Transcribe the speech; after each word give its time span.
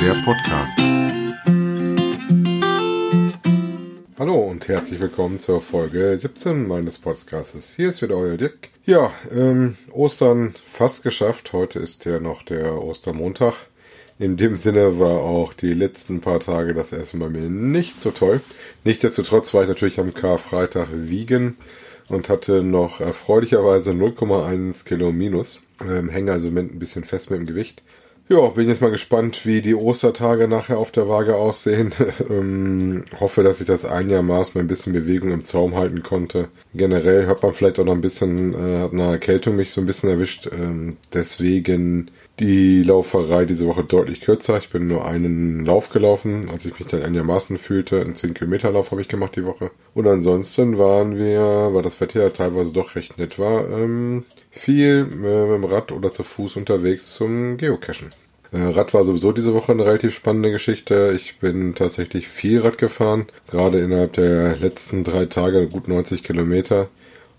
der 0.00 0.14
Podcast. 0.24 0.78
Hallo 4.16 4.34
und 4.34 4.68
herzlich 4.68 5.00
willkommen 5.00 5.40
zur 5.40 5.60
Folge 5.60 6.16
17 6.16 6.68
meines 6.68 6.98
Podcasts. 6.98 7.74
Hier 7.74 7.88
ist 7.88 8.00
wieder 8.00 8.16
euer 8.16 8.36
Dirk. 8.36 8.68
Ja, 8.86 9.10
ähm, 9.32 9.76
Ostern 9.92 10.54
fast 10.64 11.02
geschafft. 11.02 11.52
Heute 11.52 11.80
ist 11.80 12.04
ja 12.04 12.20
noch 12.20 12.44
der 12.44 12.80
Ostermontag. 12.80 13.54
In 14.20 14.36
dem 14.36 14.54
Sinne 14.54 15.00
war 15.00 15.18
auch 15.18 15.52
die 15.52 15.74
letzten 15.74 16.20
paar 16.20 16.38
Tage 16.38 16.74
das 16.74 16.92
Essen 16.92 17.18
bei 17.18 17.28
mir 17.28 17.48
nicht 17.50 18.00
so 18.00 18.12
toll. 18.12 18.40
Nichtsdestotrotz 18.84 19.52
war 19.52 19.62
ich 19.62 19.68
natürlich 19.68 19.98
am 19.98 20.14
Karfreitag 20.14 20.88
wiegen 20.92 21.56
und 22.08 22.28
hatte 22.28 22.62
noch 22.62 23.00
erfreulicherweise 23.00 23.90
0,1 23.90 24.84
Kilo 24.84 25.10
minus. 25.10 25.58
Ähm, 25.82 26.08
hänge 26.08 26.32
also 26.32 26.46
ein 26.46 26.78
bisschen 26.78 27.02
fest 27.02 27.30
mit 27.30 27.40
dem 27.40 27.46
Gewicht. 27.46 27.82
Ja, 28.30 28.46
bin 28.48 28.68
jetzt 28.68 28.82
mal 28.82 28.90
gespannt, 28.90 29.46
wie 29.46 29.62
die 29.62 29.74
Ostertage 29.74 30.48
nachher 30.48 30.76
auf 30.76 30.90
der 30.90 31.08
Waage 31.08 31.34
aussehen. 31.34 31.94
ähm, 32.28 33.04
hoffe, 33.18 33.42
dass 33.42 33.58
ich 33.62 33.66
das 33.66 33.86
einigermaßen 33.86 34.60
ein 34.60 34.66
bisschen 34.66 34.92
Bewegung 34.92 35.30
im 35.30 35.44
Zaum 35.44 35.76
halten 35.76 36.02
konnte. 36.02 36.48
Generell 36.74 37.26
hat 37.26 37.42
man 37.42 37.54
vielleicht 37.54 37.78
auch 37.78 37.86
noch 37.86 37.94
ein 37.94 38.02
bisschen, 38.02 38.52
äh, 38.52 38.80
hat 38.80 38.92
eine 38.92 39.12
Erkältung 39.12 39.56
mich 39.56 39.70
so 39.70 39.80
ein 39.80 39.86
bisschen 39.86 40.10
erwischt. 40.10 40.46
Ähm, 40.52 40.98
deswegen 41.14 42.10
die 42.38 42.82
Lauferei 42.82 43.46
diese 43.46 43.66
Woche 43.66 43.82
deutlich 43.84 44.20
kürzer. 44.20 44.58
Ich 44.58 44.68
bin 44.68 44.88
nur 44.88 45.06
einen 45.06 45.64
Lauf 45.64 45.88
gelaufen, 45.88 46.50
als 46.52 46.66
ich 46.66 46.78
mich 46.78 46.88
dann 46.88 47.02
einigermaßen 47.02 47.56
fühlte. 47.56 48.02
Einen 48.02 48.14
10 48.14 48.34
Kilometer 48.34 48.70
Lauf 48.70 48.90
habe 48.90 49.00
ich 49.00 49.08
gemacht 49.08 49.36
die 49.36 49.46
Woche. 49.46 49.70
Und 49.94 50.06
ansonsten 50.06 50.76
waren 50.76 51.16
wir, 51.16 51.70
weil 51.72 51.82
das 51.82 51.98
ja 51.98 52.28
teilweise 52.28 52.72
doch 52.72 52.94
recht 52.94 53.16
nett 53.16 53.38
war, 53.38 53.70
ähm, 53.70 54.24
viel 54.50 55.08
äh, 55.10 55.16
mit 55.16 55.24
dem 55.24 55.64
Rad 55.64 55.92
oder 55.92 56.12
zu 56.12 56.22
Fuß 56.22 56.56
unterwegs 56.56 57.14
zum 57.14 57.56
Geocachen. 57.56 58.12
Äh, 58.52 58.58
Rad 58.58 58.94
war 58.94 59.04
sowieso 59.04 59.32
diese 59.32 59.54
Woche 59.54 59.72
eine 59.72 59.84
relativ 59.84 60.14
spannende 60.14 60.50
Geschichte. 60.50 61.12
Ich 61.14 61.38
bin 61.38 61.74
tatsächlich 61.74 62.28
viel 62.28 62.60
Rad 62.60 62.78
gefahren, 62.78 63.26
gerade 63.50 63.80
innerhalb 63.80 64.14
der 64.14 64.56
letzten 64.56 65.04
drei 65.04 65.26
Tage 65.26 65.68
gut 65.68 65.88
90 65.88 66.22
Kilometer. 66.22 66.88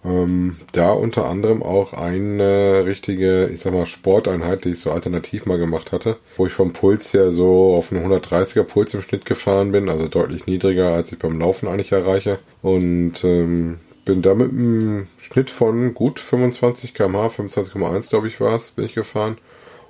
Ähm, 0.05 0.55
da 0.71 0.91
unter 0.91 1.25
anderem 1.25 1.61
auch 1.61 1.91
eine 1.91 2.85
richtige, 2.85 3.47
ich 3.47 3.59
sag 3.59 3.73
mal, 3.73 3.85
Sporteinheit, 3.85 4.63
die 4.63 4.69
ich 4.69 4.79
so 4.79 4.91
alternativ 4.91 5.45
mal 5.45 5.57
gemacht 5.57 5.91
hatte, 5.91 6.17
wo 6.37 6.47
ich 6.47 6.53
vom 6.53 6.71
Puls 6.71 7.13
her 7.13 7.31
so 7.31 7.73
auf 7.73 7.91
einen 7.91 8.09
130er 8.09 8.63
Puls 8.63 8.93
im 8.93 9.01
Schnitt 9.01 9.25
gefahren 9.25 9.73
bin, 9.73 9.89
also 9.89 10.07
deutlich 10.07 10.45
niedriger, 10.45 10.93
als 10.93 11.11
ich 11.11 11.19
beim 11.19 11.39
Laufen 11.39 11.67
eigentlich 11.67 11.91
erreiche. 11.91 12.39
Und 12.61 13.23
ähm, 13.25 13.79
bin 14.05 14.21
da 14.21 14.33
mit 14.33 14.51
einem 14.51 15.07
Schnitt 15.17 15.49
von 15.49 15.93
gut 15.93 16.19
25 16.19 16.93
km/h, 16.93 17.27
25,1 17.27 18.09
glaube 18.09 18.27
ich 18.27 18.39
war 18.39 18.55
es, 18.55 18.71
bin 18.71 18.85
ich 18.85 18.95
gefahren. 18.95 19.37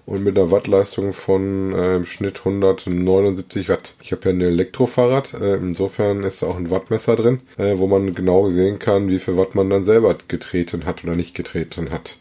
Und 0.06 0.24
mit 0.24 0.38
einer 0.38 0.50
Wattleistung 0.50 1.14
von 1.14 1.72
äh, 1.74 1.98
im 1.98 2.08
Schnitt 2.08 2.40
179 2.40 3.70
Watt. 3.70 3.94
Ich 4.02 4.12
habe 4.12 4.26
ja 4.26 4.32
ein 4.32 4.42
Elektrofahrrad, 4.42 5.36
äh, 5.36 5.58
insofern 5.58 6.24
ist 6.24 6.42
da 6.42 6.48
auch 6.48 6.58
ein 6.58 6.72
Wattmesser 6.72 7.16
drin, 7.16 7.42
äh, 7.58 7.78
wo 7.78 7.86
man 7.86 8.16
genau 8.16 8.50
sehen 8.50 8.80
kann, 8.80 9.08
wie 9.08 9.20
viel 9.20 9.38
Watt 9.38 9.54
man 9.54 9.70
dann 9.70 9.84
selber 9.84 10.16
getreten 10.28 10.86
hat 10.86 11.04
oder 11.04 11.16
nicht 11.16 11.36
getreten 11.36 11.92
hat. 11.92 12.18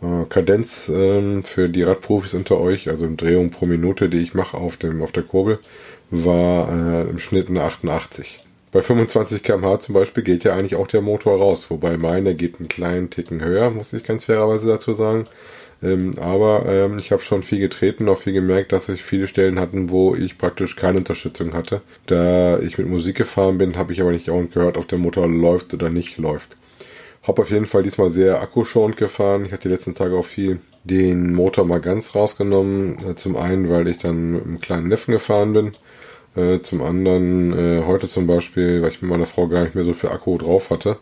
Äh, 0.00 0.26
Kadenz 0.28 0.88
ähm, 0.94 1.42
für 1.44 1.68
die 1.68 1.82
Radprofis 1.82 2.34
unter 2.34 2.60
euch, 2.60 2.88
also 2.88 3.08
Drehung 3.16 3.50
pro 3.50 3.66
Minute, 3.66 4.08
die 4.08 4.22
ich 4.22 4.34
mache 4.34 4.56
auf 4.56 4.78
auf 5.00 5.12
der 5.12 5.22
Kurbel, 5.22 5.58
war 6.10 6.68
äh, 6.68 7.10
im 7.10 7.18
Schnitt 7.18 7.48
eine 7.48 7.62
88. 7.62 8.40
Bei 8.74 8.82
25 8.82 9.44
km/h 9.44 9.78
zum 9.78 9.94
Beispiel 9.94 10.24
geht 10.24 10.42
ja 10.42 10.54
eigentlich 10.54 10.74
auch 10.74 10.88
der 10.88 11.00
Motor 11.00 11.38
raus, 11.38 11.70
wobei 11.70 11.96
meine 11.96 12.34
geht 12.34 12.58
einen 12.58 12.66
kleinen 12.66 13.08
Ticken 13.08 13.40
höher, 13.40 13.70
muss 13.70 13.92
ich 13.92 14.02
ganz 14.02 14.24
fairerweise 14.24 14.66
dazu 14.66 14.94
sagen. 14.94 15.28
Ähm, 15.80 16.18
aber 16.20 16.64
ähm, 16.66 16.96
ich 16.98 17.12
habe 17.12 17.22
schon 17.22 17.44
viel 17.44 17.60
getreten, 17.60 18.08
auch 18.08 18.18
viel 18.18 18.32
gemerkt, 18.32 18.72
dass 18.72 18.88
ich 18.88 19.04
viele 19.04 19.28
Stellen 19.28 19.60
hatten, 19.60 19.90
wo 19.90 20.16
ich 20.16 20.38
praktisch 20.38 20.74
keine 20.74 20.98
Unterstützung 20.98 21.54
hatte. 21.54 21.82
Da 22.06 22.58
ich 22.58 22.76
mit 22.76 22.88
Musik 22.88 23.16
gefahren 23.16 23.58
bin, 23.58 23.76
habe 23.76 23.92
ich 23.92 24.00
aber 24.00 24.10
nicht 24.10 24.28
auch 24.28 24.42
gehört, 24.52 24.76
ob 24.76 24.88
der 24.88 24.98
Motor 24.98 25.28
läuft 25.28 25.72
oder 25.72 25.88
nicht 25.88 26.18
läuft. 26.18 26.56
Hab 27.22 27.38
auf 27.38 27.52
jeden 27.52 27.66
Fall 27.66 27.84
diesmal 27.84 28.10
sehr 28.10 28.42
akkuschonend 28.42 28.96
gefahren. 28.96 29.44
Ich 29.46 29.52
hatte 29.52 29.68
die 29.68 29.74
letzten 29.74 29.94
Tage 29.94 30.16
auch 30.16 30.26
viel 30.26 30.58
den 30.82 31.32
Motor 31.32 31.64
mal 31.64 31.80
ganz 31.80 32.16
rausgenommen. 32.16 32.98
Äh, 33.08 33.14
zum 33.14 33.36
einen, 33.36 33.70
weil 33.70 33.86
ich 33.86 33.98
dann 33.98 34.32
mit 34.32 34.44
einem 34.44 34.60
kleinen 34.60 34.88
Neffen 34.88 35.12
gefahren 35.12 35.52
bin 35.52 35.76
äh, 36.36 36.60
zum 36.60 36.82
anderen 36.82 37.52
äh, 37.52 37.84
heute 37.86 38.08
zum 38.08 38.26
Beispiel, 38.26 38.82
weil 38.82 38.90
ich 38.90 39.02
mit 39.02 39.10
meiner 39.10 39.26
Frau 39.26 39.48
gar 39.48 39.62
nicht 39.62 39.74
mehr 39.74 39.84
so 39.84 39.94
viel 39.94 40.10
Akku 40.10 40.38
drauf 40.38 40.70
hatte 40.70 40.98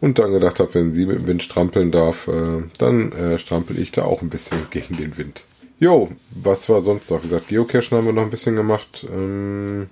und 0.00 0.18
dann 0.18 0.32
gedacht 0.32 0.58
habe, 0.58 0.74
wenn 0.74 0.92
sie 0.92 1.06
mit 1.06 1.18
dem 1.18 1.26
Wind 1.26 1.42
strampeln 1.42 1.90
darf, 1.90 2.28
äh, 2.28 2.62
dann 2.78 3.12
äh, 3.12 3.38
strampel 3.38 3.78
ich 3.78 3.92
da 3.92 4.02
auch 4.02 4.22
ein 4.22 4.30
bisschen 4.30 4.58
gegen 4.70 4.96
den 4.96 5.16
Wind. 5.16 5.44
Jo, 5.78 6.10
was 6.30 6.68
war 6.68 6.82
sonst 6.82 7.10
noch? 7.10 7.22
Wie 7.22 7.28
gesagt, 7.28 7.48
Geocachen 7.48 7.96
haben 7.96 8.06
wir 8.06 8.12
noch 8.12 8.22
ein 8.22 8.30
bisschen 8.30 8.56
gemacht. 8.56 9.06
Ähm, 9.10 9.88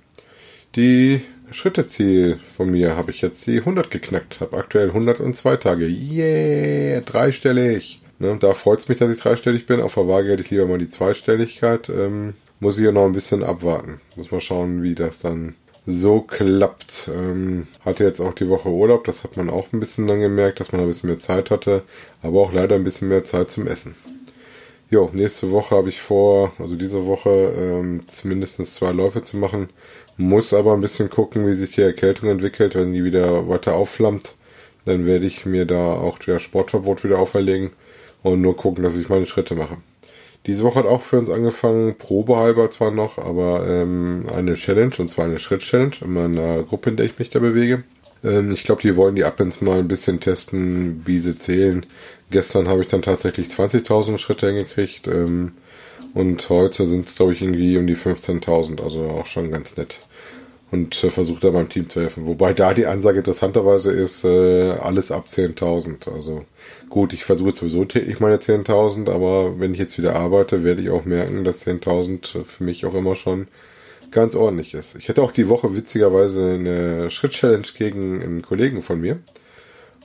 die 0.75 1.21
Schritteziel 1.51 2.39
von 2.55 2.69
mir 2.69 2.95
habe 2.95 3.11
ich 3.11 3.21
jetzt 3.21 3.47
die 3.47 3.57
100 3.57 3.89
geknackt. 3.89 4.39
Habe 4.39 4.57
aktuell 4.57 4.89
102 4.89 5.57
Tage. 5.57 5.87
Yeah, 5.87 7.01
dreistellig. 7.01 8.01
Ne, 8.19 8.37
da 8.39 8.53
freut 8.53 8.79
es 8.79 8.87
mich, 8.87 8.99
dass 8.99 9.09
ich 9.09 9.19
dreistellig 9.19 9.65
bin. 9.65 9.81
Auf 9.81 9.95
der 9.95 10.07
Waage 10.07 10.31
hätte 10.31 10.43
ich 10.43 10.51
lieber 10.51 10.67
mal 10.67 10.77
die 10.77 10.89
Zweistelligkeit. 10.89 11.89
Ähm, 11.89 12.33
muss 12.59 12.77
ich 12.77 12.85
ja 12.85 12.91
noch 12.91 13.05
ein 13.05 13.13
bisschen 13.13 13.43
abwarten. 13.43 14.01
Muss 14.15 14.31
mal 14.31 14.41
schauen, 14.41 14.83
wie 14.83 14.95
das 14.95 15.19
dann 15.19 15.55
so 15.85 16.21
klappt. 16.21 17.09
Ähm, 17.13 17.67
hatte 17.83 18.03
jetzt 18.03 18.19
auch 18.19 18.33
die 18.33 18.49
Woche 18.49 18.69
Urlaub, 18.69 19.05
das 19.05 19.23
hat 19.23 19.37
man 19.37 19.49
auch 19.49 19.71
ein 19.73 19.79
bisschen 19.79 20.07
dann 20.07 20.19
gemerkt, 20.19 20.59
dass 20.59 20.71
man 20.71 20.81
ein 20.81 20.87
bisschen 20.87 21.09
mehr 21.09 21.19
Zeit 21.19 21.49
hatte, 21.49 21.83
aber 22.21 22.41
auch 22.41 22.53
leider 22.53 22.75
ein 22.75 22.83
bisschen 22.83 23.07
mehr 23.07 23.23
Zeit 23.23 23.49
zum 23.49 23.67
Essen. 23.67 23.95
Jo, 24.91 25.09
nächste 25.13 25.51
Woche 25.51 25.75
habe 25.75 25.89
ich 25.89 26.01
vor, 26.01 26.51
also 26.57 26.75
diese 26.75 27.05
Woche 27.05 27.29
ähm, 27.29 28.01
zumindest 28.07 28.65
zwei 28.73 28.91
Läufe 28.91 29.23
zu 29.23 29.37
machen. 29.37 29.69
Muss 30.17 30.51
aber 30.51 30.73
ein 30.73 30.81
bisschen 30.81 31.09
gucken, 31.09 31.47
wie 31.47 31.53
sich 31.53 31.75
die 31.75 31.81
Erkältung 31.81 32.29
entwickelt. 32.29 32.75
Wenn 32.75 32.93
die 32.93 33.03
wieder 33.03 33.47
weiter 33.47 33.75
aufflammt, 33.75 34.35
dann 34.85 35.05
werde 35.05 35.27
ich 35.27 35.45
mir 35.45 35.65
da 35.65 35.93
auch 35.93 36.17
der 36.17 36.39
Sportverbot 36.39 37.03
wieder 37.03 37.19
auferlegen 37.19 37.69
und 38.23 38.41
nur 38.41 38.55
gucken, 38.55 38.83
dass 38.83 38.95
ich 38.95 39.09
meine 39.09 39.27
Schritte 39.27 39.55
mache. 39.55 39.77
Diese 40.45 40.63
Woche 40.63 40.79
hat 40.79 40.85
auch 40.85 41.01
für 41.01 41.19
uns 41.19 41.29
angefangen, 41.29 41.97
probehalber 41.97 42.69
zwar 42.69 42.91
noch, 42.91 43.17
aber 43.17 43.67
ähm, 43.67 44.25
eine 44.33 44.55
Challenge, 44.55 44.93
und 44.97 45.11
zwar 45.11 45.25
eine 45.25 45.39
Schritt-Challenge 45.39 45.95
in 46.01 46.13
meiner 46.13 46.63
Gruppe, 46.63 46.91
in 46.91 46.95
der 46.95 47.05
ich 47.05 47.19
mich 47.19 47.29
da 47.29 47.39
bewege. 47.39 47.83
Ähm, 48.23 48.51
ich 48.51 48.63
glaube, 48.63 48.81
die 48.81 48.95
wollen 48.95 49.15
die 49.15 49.25
Appens 49.25 49.61
mal 49.61 49.79
ein 49.79 49.87
bisschen 49.87 50.19
testen, 50.19 51.01
wie 51.05 51.19
sie 51.19 51.35
zählen. 51.35 51.85
Gestern 52.31 52.67
habe 52.67 52.81
ich 52.81 52.87
dann 52.87 53.01
tatsächlich 53.01 53.47
20.000 53.47 54.17
Schritte 54.17 54.47
hingekriegt 54.47 55.07
ähm, 55.07 55.53
und 56.13 56.49
heute 56.49 56.85
sind 56.85 57.07
es, 57.07 57.15
glaube 57.15 57.33
ich, 57.33 57.41
irgendwie 57.41 57.77
um 57.77 57.87
die 57.87 57.97
15.000, 57.97 58.81
also 58.81 59.01
auch 59.01 59.25
schon 59.25 59.51
ganz 59.51 59.75
nett 59.77 59.99
und 60.71 61.03
äh, 61.03 61.09
versucht 61.09 61.43
da 61.43 61.51
beim 61.51 61.69
Team 61.69 61.89
zu 61.89 62.01
helfen. 62.01 62.25
Wobei 62.27 62.53
da 62.53 62.73
die 62.73 62.85
Ansage 62.85 63.19
interessanterweise 63.19 63.91
ist, 63.91 64.23
äh, 64.23 64.71
alles 64.71 65.11
ab 65.11 65.27
10.000. 65.31 66.11
Also 66.13 66.45
gut, 66.89 67.13
ich 67.13 67.25
versuche 67.25 67.55
sowieso 67.55 67.85
täglich 67.85 68.19
meine 68.19 68.37
10.000, 68.37 69.09
aber 69.11 69.59
wenn 69.59 69.73
ich 69.73 69.79
jetzt 69.79 69.97
wieder 69.97 70.15
arbeite, 70.15 70.63
werde 70.63 70.81
ich 70.81 70.89
auch 70.89 71.05
merken, 71.05 71.43
dass 71.43 71.65
10.000 71.65 72.43
für 72.43 72.63
mich 72.63 72.85
auch 72.85 72.93
immer 72.93 73.15
schon 73.15 73.47
ganz 74.11 74.35
ordentlich 74.35 74.73
ist. 74.73 74.95
Ich 74.95 75.09
hatte 75.09 75.21
auch 75.21 75.31
die 75.31 75.49
Woche 75.49 75.75
witzigerweise 75.75 76.53
eine 76.53 77.11
Schritt-Challenge 77.11 77.67
gegen 77.77 78.21
einen 78.21 78.41
Kollegen 78.41 78.81
von 78.81 78.99
mir. 78.99 79.19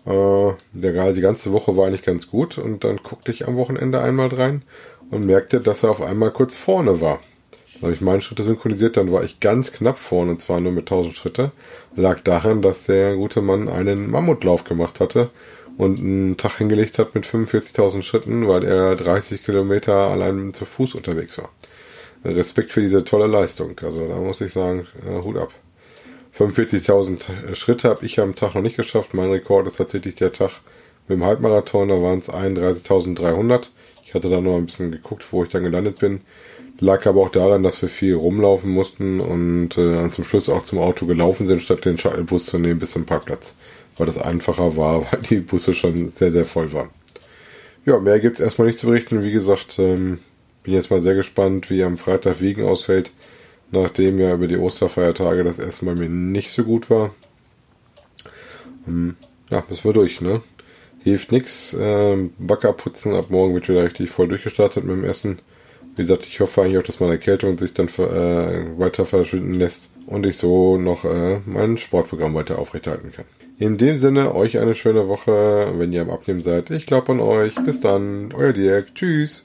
Äh, 0.06 0.52
der 0.72 0.92
gerade 0.92 1.14
die 1.14 1.22
ganze 1.22 1.52
Woche 1.52 1.76
war 1.76 1.86
eigentlich 1.86 2.02
ganz 2.02 2.28
gut 2.28 2.58
und 2.58 2.84
dann 2.84 2.98
guckte 2.98 3.30
ich 3.30 3.48
am 3.48 3.56
Wochenende 3.56 4.00
einmal 4.00 4.28
rein 4.28 4.62
und 5.10 5.24
merkte, 5.24 5.60
dass 5.60 5.82
er 5.82 5.90
auf 5.90 6.02
einmal 6.02 6.30
kurz 6.30 6.54
vorne 6.54 7.00
war. 7.00 7.20
Dann 7.74 7.82
habe 7.82 7.92
ich 7.92 8.00
meine 8.00 8.20
Schritte 8.20 8.42
synchronisiert, 8.42 8.96
dann 8.96 9.12
war 9.12 9.24
ich 9.24 9.40
ganz 9.40 9.72
knapp 9.72 9.98
vorne, 9.98 10.32
und 10.32 10.40
zwar 10.40 10.60
nur 10.60 10.72
mit 10.72 10.84
1000 10.84 11.14
Schritte. 11.14 11.52
Lag 11.96 12.20
daran, 12.20 12.62
dass 12.62 12.84
der 12.84 13.16
gute 13.16 13.42
Mann 13.42 13.68
einen 13.68 14.10
Mammutlauf 14.10 14.64
gemacht 14.64 15.00
hatte 15.00 15.30
und 15.76 15.98
einen 15.98 16.36
Tag 16.36 16.58
hingelegt 16.58 16.98
hat 16.98 17.14
mit 17.14 17.26
45.000 17.26 18.02
Schritten, 18.02 18.48
weil 18.48 18.64
er 18.64 18.96
30 18.96 19.42
Kilometer 19.42 19.94
allein 19.94 20.54
zu 20.54 20.64
Fuß 20.64 20.94
unterwegs 20.94 21.38
war. 21.38 21.50
Respekt 22.24 22.72
für 22.72 22.80
diese 22.80 23.04
tolle 23.04 23.26
Leistung. 23.26 23.78
Also 23.82 24.08
da 24.08 24.16
muss 24.16 24.40
ich 24.40 24.52
sagen, 24.52 24.86
äh, 25.06 25.22
Hut 25.22 25.36
ab. 25.36 25.52
45.000 26.36 27.54
Schritte 27.54 27.88
habe 27.88 28.04
ich 28.04 28.18
am 28.18 28.34
Tag 28.34 28.54
noch 28.54 28.62
nicht 28.62 28.76
geschafft. 28.76 29.14
Mein 29.14 29.30
Rekord 29.30 29.66
ist 29.68 29.76
tatsächlich 29.76 30.16
der 30.16 30.32
Tag 30.32 30.50
mit 31.06 31.18
dem 31.18 31.24
Halbmarathon. 31.24 31.88
Da 31.88 32.02
waren 32.02 32.18
es 32.18 32.30
31.300. 32.30 33.68
Ich 34.04 34.14
hatte 34.14 34.30
da 34.30 34.40
noch 34.40 34.56
ein 34.56 34.66
bisschen 34.66 34.90
geguckt, 34.90 35.24
wo 35.32 35.44
ich 35.44 35.50
dann 35.50 35.62
gelandet 35.62 35.98
bin. 35.98 36.22
Lag 36.80 37.06
aber 37.06 37.20
auch 37.20 37.30
daran, 37.30 37.62
dass 37.62 37.80
wir 37.82 37.88
viel 37.88 38.14
rumlaufen 38.14 38.70
mussten 38.70 39.20
und 39.20 39.78
äh, 39.78 39.94
dann 39.94 40.10
zum 40.10 40.24
Schluss 40.24 40.48
auch 40.48 40.64
zum 40.64 40.80
Auto 40.80 41.06
gelaufen 41.06 41.46
sind, 41.46 41.60
statt 41.62 41.84
den 41.84 41.98
Shuttlebus 41.98 42.46
zu 42.46 42.58
nehmen 42.58 42.80
bis 42.80 42.90
zum 42.90 43.06
Parkplatz. 43.06 43.54
Weil 43.96 44.06
das 44.06 44.18
einfacher 44.18 44.76
war, 44.76 45.02
weil 45.12 45.20
die 45.22 45.38
Busse 45.38 45.72
schon 45.72 46.08
sehr, 46.08 46.32
sehr 46.32 46.44
voll 46.44 46.72
waren. 46.72 46.90
Ja, 47.86 48.00
mehr 48.00 48.18
gibt's 48.18 48.40
erstmal 48.40 48.66
nicht 48.66 48.78
zu 48.78 48.86
berichten. 48.86 49.22
Wie 49.22 49.30
gesagt, 49.30 49.78
ähm, 49.78 50.18
bin 50.64 50.74
jetzt 50.74 50.90
mal 50.90 51.00
sehr 51.00 51.14
gespannt, 51.14 51.70
wie 51.70 51.84
am 51.84 51.96
Freitag 51.96 52.40
Wiegen 52.40 52.64
ausfällt, 52.64 53.12
nachdem 53.70 54.18
ja 54.18 54.34
über 54.34 54.48
die 54.48 54.56
Osterfeiertage 54.56 55.44
das 55.44 55.60
erste 55.60 55.84
Mal 55.84 55.94
mir 55.94 56.08
nicht 56.08 56.50
so 56.50 56.64
gut 56.64 56.90
war. 56.90 57.14
Ähm, 58.88 59.16
ja, 59.50 59.62
müssen 59.68 59.84
wir 59.84 59.92
durch, 59.92 60.20
ne? 60.20 60.40
Hilft 61.04 61.30
nix. 61.30 61.76
Ähm, 61.78 62.32
Backer 62.38 62.72
putzen, 62.72 63.14
ab 63.14 63.26
morgen 63.28 63.54
wird 63.54 63.68
wieder 63.68 63.84
richtig 63.84 64.10
voll 64.10 64.26
durchgestartet 64.26 64.82
mit 64.84 64.96
dem 64.96 65.04
Essen 65.04 65.38
Wie 65.96 66.02
gesagt, 66.02 66.26
ich 66.26 66.40
hoffe 66.40 66.62
eigentlich 66.62 66.78
auch, 66.78 66.82
dass 66.82 67.00
meine 67.00 67.12
Erkältung 67.12 67.58
sich 67.58 67.72
dann 67.72 67.88
äh, 67.88 68.78
weiter 68.78 69.06
verschwinden 69.06 69.54
lässt 69.54 69.90
und 70.06 70.26
ich 70.26 70.36
so 70.36 70.76
noch 70.76 71.04
äh, 71.04 71.40
mein 71.46 71.78
Sportprogramm 71.78 72.34
weiter 72.34 72.58
aufrechterhalten 72.58 73.12
kann. 73.12 73.24
In 73.58 73.78
dem 73.78 73.98
Sinne, 73.98 74.34
euch 74.34 74.58
eine 74.58 74.74
schöne 74.74 75.08
Woche, 75.08 75.72
wenn 75.76 75.92
ihr 75.92 76.02
am 76.02 76.10
Abnehmen 76.10 76.42
seid. 76.42 76.70
Ich 76.70 76.86
glaube 76.86 77.12
an 77.12 77.20
euch. 77.20 77.54
Bis 77.64 77.80
dann, 77.80 78.32
euer 78.32 78.52
Dirk. 78.52 78.94
Tschüss. 78.94 79.42